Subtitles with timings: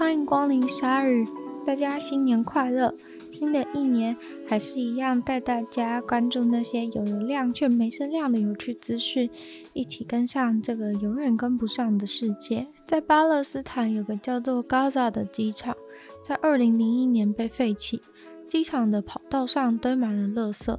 [0.00, 1.28] 欢迎光临鲨语，
[1.62, 2.94] 大家新年快乐！
[3.30, 4.16] 新的一年
[4.48, 9.30] 还是一样带大家关注那些有流量却没声量的有趣资讯，
[9.74, 12.66] 一起跟上这个永远跟不上的世界。
[12.86, 15.76] 在巴勒斯坦有个叫做 Gaza 的机场，
[16.24, 18.00] 在二零零一年被废弃，
[18.48, 20.78] 机场的跑道上堆满了垃圾，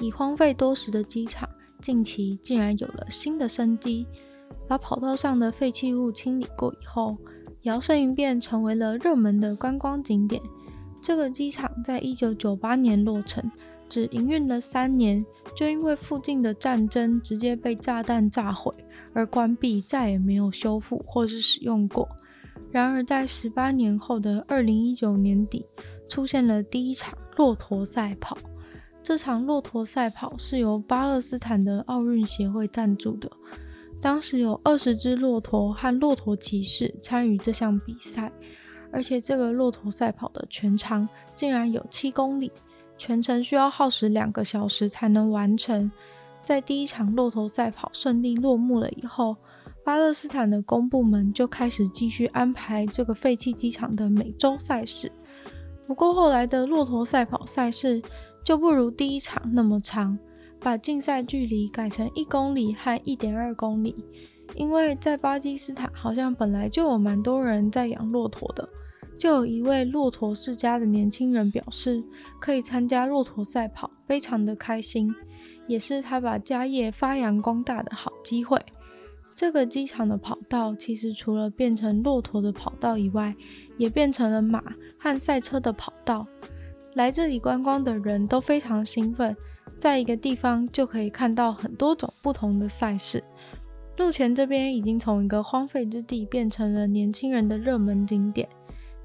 [0.00, 1.46] 已荒废多时的机场
[1.82, 4.06] 近期竟然有了新的生机，
[4.66, 7.18] 把跑道上的废弃物清理过以后。
[7.62, 10.40] 摇身一变成为了热门的观光景点。
[11.00, 13.50] 这个机场在一九九八年落成，
[13.88, 15.24] 只营运了三年，
[15.56, 18.72] 就因为附近的战争直接被炸弹炸毁
[19.12, 22.08] 而关闭，再也没有修复或是使用过。
[22.70, 25.66] 然而，在十八年后的二零一九年底，
[26.08, 28.38] 出现了第一场骆驼赛跑。
[29.02, 33.28] 这场骆驼赛跑是由巴勒斯坦的奥运协会赞助的。
[34.02, 38.32] 当时有二十只骆驼和骆驼骑士参与这项比赛，
[38.90, 42.50] 而且这个骆驼赛跑的全长竟然有七公里，
[42.98, 45.88] 全程需要耗时两个小时才能完成。
[46.42, 49.36] 在第一场骆驼赛跑顺利落幕了以后，
[49.84, 55.10] 巴勒斯坦的公部门就开始继续安排这个废弃机场的每周赛事。
[55.86, 58.02] 不过后来的骆驼赛跑赛事
[58.44, 60.18] 就不如第一场那么长。
[60.62, 63.94] 把竞赛距离改成一公里和一点二公里，
[64.54, 68.68] 因为在巴基斯坦好像本来就有蛮多人在养骆驼的，
[69.18, 72.02] 就有一位骆驼世家的年轻人表示
[72.38, 75.12] 可以参加骆驼赛跑，非常的开心，
[75.66, 78.60] 也是他把家业发扬光大的好机会。
[79.34, 83.34] 这个机场的跑道其实除了变成骆驼的跑道以外，
[83.78, 84.62] 也变成了马
[84.96, 86.24] 和赛车的跑道，
[86.94, 89.34] 来这里观光的人都非常兴奋。
[89.78, 93.22] 在一个地方就可以看到很多种不同的赛事。
[93.98, 98.48] 目前这边已经从一个荒废之地变成了年轻人的热门景点。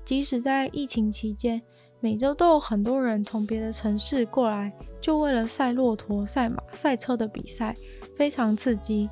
[0.03, 1.61] 即使在疫情期间，
[1.99, 7.75] 每周都有很多人从别的城市过来，就为了赛骆驼、赛马、赛车的比赛，
[8.15, 9.09] 非常刺激。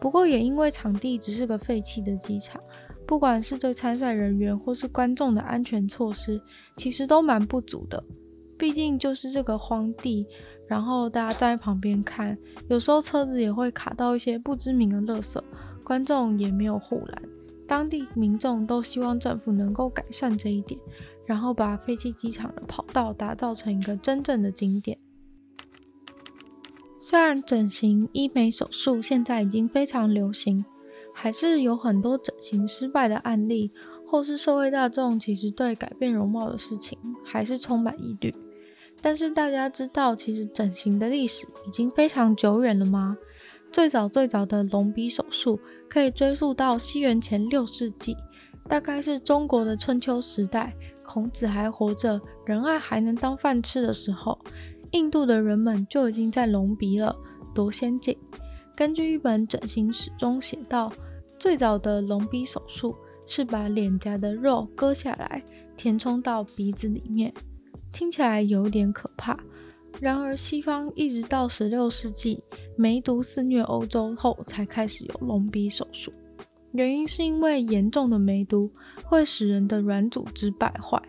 [0.00, 2.60] 不过也因为场地只是个废弃的机场，
[3.06, 6.42] 不管是对参赛人员或是观众的安全措施，
[6.76, 8.02] 其实都蛮不足的。
[8.62, 10.24] 毕竟就是这个荒地。
[10.68, 15.42] 然后大家站在旁边看，有时候车子也会卡到一些不知名的垃圾，
[15.82, 17.22] 观众也没有护栏。
[17.66, 20.80] 当地民众都希望政府能够改善这一点，
[21.26, 24.96] 然后把废弃机场的跑道打造成一个真正的景点。
[26.96, 30.64] 虽然整形医美手术现在已经非常流行，
[31.12, 33.72] 还是有很多整形失败的案例，
[34.06, 38.32] 或是社会大众其实对改变容貌的事情还是充满疑虑。
[39.02, 43.18] 但是大家知道，其实整形的历史已经非常久远了吗？
[43.72, 45.58] 最早最早的隆鼻手术
[45.88, 48.16] 可以追溯到西元前六世纪，
[48.68, 50.74] 大概是中国的春秋时代，
[51.04, 54.38] 孔子还活着，仁爱还能当饭吃的时候，
[54.92, 57.16] 印度的人们就已经在隆鼻了，
[57.54, 58.16] 多先进！
[58.76, 60.92] 根据一本整形史中写道，
[61.38, 62.94] 最早的隆鼻手术
[63.26, 65.42] 是把脸颊的肉割下来，
[65.76, 67.32] 填充到鼻子里面。
[67.92, 69.38] 听起来有点可怕。
[70.00, 72.42] 然而，西方一直到十六世纪
[72.76, 76.10] 梅毒肆虐欧洲后，才开始有隆鼻手术。
[76.72, 78.72] 原因是因为严重的梅毒
[79.04, 81.00] 会使人的软组织败坏，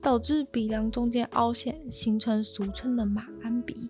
[0.00, 3.88] 导致鼻梁中间凹陷，形成俗称的马鞍鼻。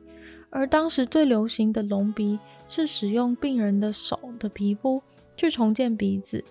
[0.51, 2.37] 而当时最流行的隆鼻
[2.69, 5.01] 是使用病人的手的皮肤
[5.37, 6.43] 去重建鼻子。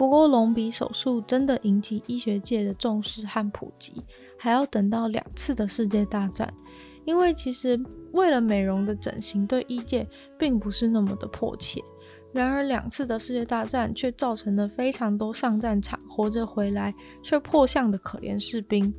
[0.00, 4.02] 不过，隆鼻手术真的引起医学界的重视和普及，
[4.38, 6.50] 还要等到两次的世界大战。
[7.04, 7.78] 因为其实
[8.12, 11.82] 为了美容的整形对医界并不是那么的迫切。
[12.32, 18.90] 然而，两次的世界大战却造成了非常多上战场活着回来却破相的可怜士兵。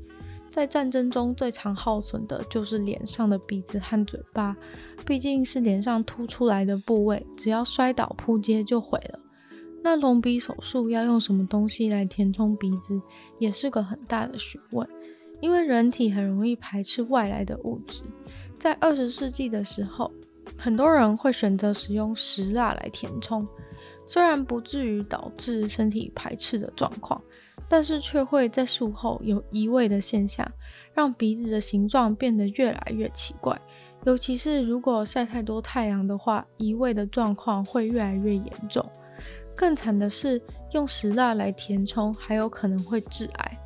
[0.51, 4.55] 在战争中最常耗损的就是脸上的鼻子和嘴巴，
[5.03, 9.19] 毕竟是脸上凸出来的部位，只要摔倒扑街就毁了。
[9.83, 13.01] 那隆鼻手术要用什么东西来填充鼻子，
[13.39, 14.87] 也是个很大的学问。
[15.39, 18.03] 因为人体很容易排斥外来的物质，
[18.59, 20.11] 在二十世纪的时候，
[20.55, 23.47] 很多人会选择使用石蜡来填充，
[24.05, 27.19] 虽然不至于导致身体排斥的状况，
[27.67, 30.47] 但是却会在术后有移位的现象，
[30.93, 33.59] 让鼻子的形状变得越来越奇怪。
[34.05, 38.87] 尤其是如果晒太多太阳的话，移位的状况会越来越严重。
[39.61, 40.41] 更惨的是，
[40.71, 43.57] 用石蜡来填充还有可能会致癌。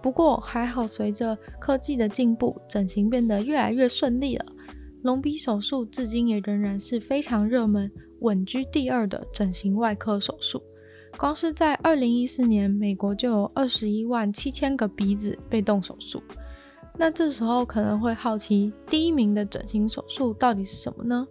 [0.00, 4.46] 不过还好，随着科技的进步，整形变得越来越顺利了。
[5.02, 10.62] 隆鼻手术至今也仍然是非常热门、稳居第二的整形外科手术。
[11.18, 16.22] 光是在二零一四年，美国就有二十一万七千个鼻子被动手术。
[16.96, 21.26] 那这时候可能会好奇，第一名的整形手术到底是什么呢？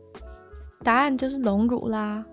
[0.83, 2.23] 答案就是隆乳啦。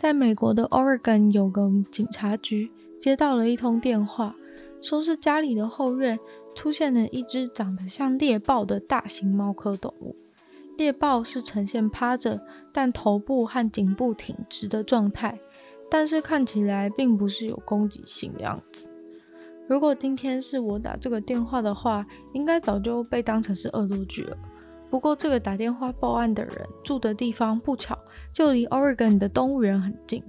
[0.00, 4.34] 在美国的 Oregon 有个警察局接到了一通电话，
[4.80, 6.18] 说是家里的后院
[6.54, 10.16] 出现了一只长得像猎豹的大型猫科动物。
[10.78, 12.40] 猎豹是呈现趴着，
[12.72, 15.38] 但头部和颈部挺直的状态，
[15.90, 18.88] 但是看起来并不是有攻击性的样子。
[19.68, 24.34] 如果今天是我打这个电话的话，应该早就被当成是恶作剧了。
[24.90, 27.96] 不过这个打电话报案的人住的地方不巧
[28.32, 30.22] 就离 Oregon 的动物园很近，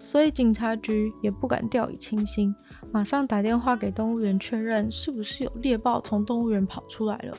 [0.00, 2.54] 所以警察局也不敢掉以轻心，
[2.92, 7.36] 马上打电话给动物园确认是不是有猎豹从动物园跑出来了。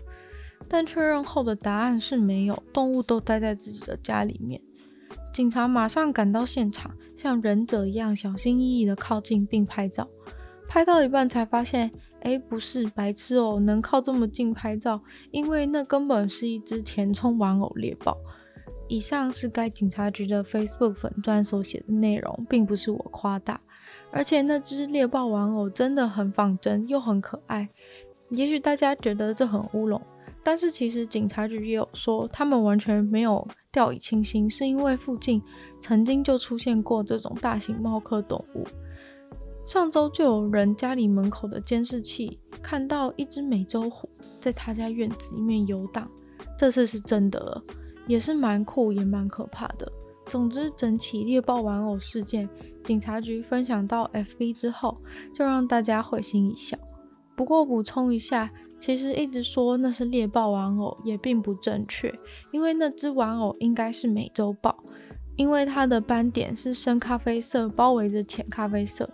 [0.67, 4.59] 但确认后的答案是没有，动物都待在自己的家里面。
[5.33, 10.07] 警察马上赶到现场，像忍者一样小心翼翼地靠近并拍照。
[10.67, 11.91] 拍到一半才发现，
[12.23, 14.99] 哎，不是白痴哦，能靠这么近拍照，
[15.31, 18.17] 因为那根本是一只填充玩偶猎豹。
[18.87, 23.59] 以上是该警察局的 Facebook 粉专所写的内容，并不是我夸大。
[24.11, 27.67] 而且那只猎豹玩偶真的很仿真又很可爱。
[28.29, 30.01] 也许大家觉得这很乌龙。
[30.45, 35.41] 但是其实警察局也有说，他们完全没有掉以轻心，是因为附近
[35.79, 38.65] 曾经就出现过这种大型猫科动物。
[39.65, 46.09] 上周就有人家里门口的监视器看到一只美洲虎在他家院子里面游荡，
[46.57, 47.63] 这次是真的了，
[48.07, 49.91] 也是蛮酷也蛮可怕的。
[50.25, 52.49] 总之，整起猎豹玩偶事件，
[52.83, 54.97] 警察局分享到 FB 之后，
[55.33, 56.77] 就让大家会心一笑。
[57.35, 58.51] 不过补充一下。
[58.79, 62.13] 其实一直说那是猎豹玩偶也并不正确，
[62.51, 64.77] 因为那只玩偶应该是美洲豹，
[65.37, 69.09] 因为它的斑点是深咖啡色包围着浅咖啡色，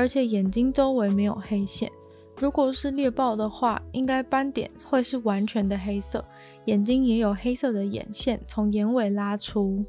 [0.00, 1.92] 而且眼睛周围没有黑线。
[2.38, 6.24] 如果是猎豹的话，应该斑点会是完全的黑色，
[6.64, 9.84] 眼睛也有黑色的眼线从眼尾拉出。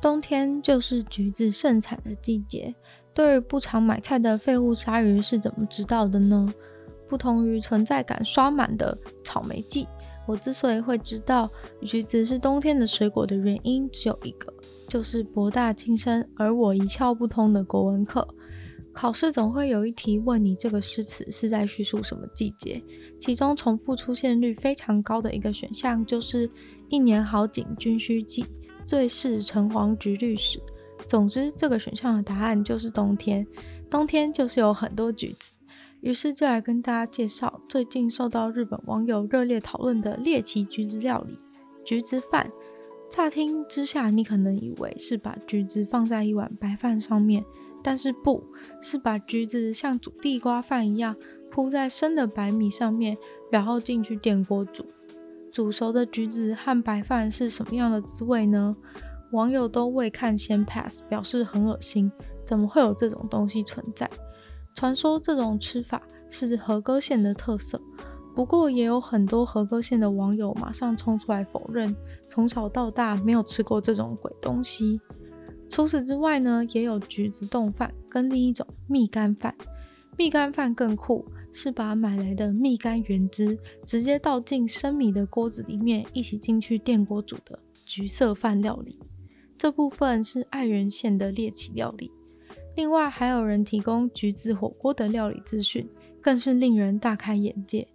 [0.00, 2.72] 冬天就是橘子盛产的季节，
[3.12, 6.54] 对于不常买菜的废物鲨鱼是怎么知道的呢？
[7.08, 9.88] 不同于存在感刷满的草莓季，
[10.24, 11.50] 我之所以会知道
[11.80, 14.54] 橘子是冬天的水果的原因只有一个，
[14.92, 18.28] 就是博大精深而我一窍不通的国文课。
[18.92, 22.84] 考试总会有一题问你这个诗词是在叙述什么季节，
[23.18, 26.50] 其中重复出现率非常高的一个选项就是
[26.90, 28.44] “一年好景君须记，
[28.84, 30.60] 最是橙黄橘绿时”。
[31.08, 33.46] 总之，这个选项的答案就是冬天，
[33.88, 35.54] 冬天就是有很多橘子。
[36.02, 41.38] 于是就来跟大家介绍最近受到日本网友热烈讨论的猎奇橘子料理——
[41.82, 42.52] 橘子饭。
[43.12, 47.44] 乍听之下，你可能以为是把橘子放在一碗白饭上面，
[47.82, 48.42] 但是不
[48.80, 51.14] 是把橘子像煮地瓜饭一样
[51.50, 53.14] 铺在生的白米上面，
[53.50, 54.86] 然后进去电锅煮。
[55.52, 58.74] 煮熟的橘子和白饭是什么样的滋味呢？
[59.32, 62.10] 网友都未看先 pass，表示很恶心，
[62.46, 64.08] 怎么会有这种东西存在？
[64.74, 66.00] 传说这种吃法
[66.30, 67.78] 是和歌县的特色，
[68.34, 71.94] 不过也有很多和歌县的网友马上冲出来否认，
[72.28, 75.00] 从小到大没有吃过这种鬼东西。
[75.68, 79.54] 除此之外呢，也有橘子冻饭跟另一种蜜干饭。
[80.18, 88.98] 蜜干饭更酷，是把买来的蜜干原汁直接倒进生米的锅子里面，一起进去电锅煮的橘色饭料理。
[89.56, 92.10] 这部分是爱媛县的猎奇料理。
[92.76, 95.88] 另外还有人提供橘子火锅的料理资讯，
[96.20, 97.86] 更是令人大开眼界。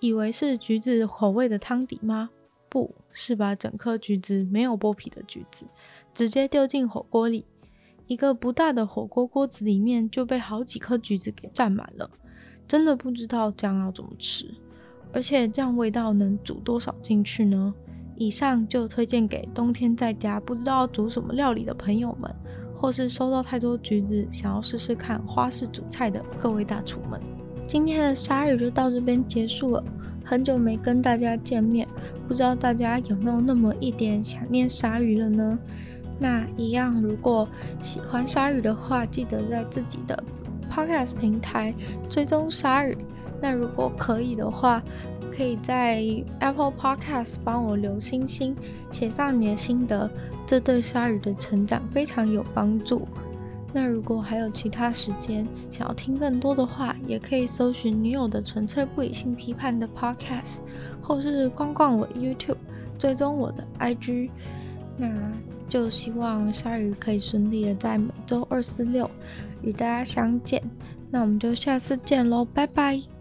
[0.00, 2.30] 以为是橘子口味的汤底吗？
[2.68, 5.64] 不是，把整颗橘子没有剥皮的橘子
[6.12, 7.44] 直接丢进火锅里，
[8.06, 12.10] 一个不大的火锅锅子里面就被好几颗橘子给占满了。
[12.66, 14.46] 真的不知道这样要怎么吃，
[15.12, 17.74] 而且这样味道能煮多少进去呢？
[18.16, 22.34] 以上就推荐给冬天在家不知道煮什么料理的朋友们。
[22.80, 27.20] 或是收到太多橘子，想要试试看花式煮菜的各位大厨们，
[27.68, 29.84] 今天的鲨鱼就到这边结束了。
[30.24, 31.86] 很久没跟大家见面，
[32.26, 35.58] 不知道大家有没有那么一点想念鲨鱼了呢？
[36.18, 37.46] 那一样，如果
[37.82, 40.24] 喜欢鲨鱼的话，记得在自己的
[40.72, 41.74] podcast 平台
[42.08, 42.96] 追踪鲨鱼。
[43.38, 44.82] 那如果可以的话，
[45.30, 46.02] 可以在
[46.40, 48.56] Apple Podcast 帮我留星星，
[48.90, 50.10] 写上你的心得，
[50.46, 53.06] 这对鲨鱼的成长非常有帮助。
[53.72, 60.60] 那如果还有其他时间想要听更多的话，也可以搜寻女友的纯粹不理性批判的 Podcast，
[61.02, 62.56] 或是逛逛我 YouTube，
[62.98, 64.30] 追踪我的 IG。
[64.96, 65.08] 那
[65.68, 69.08] 就希望鲨鱼可以顺利的在每周二、四、六
[69.62, 70.62] 与大家相见。
[71.10, 73.17] 那我们就下次见喽，拜拜。